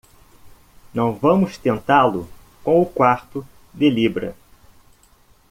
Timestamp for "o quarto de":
2.81-3.87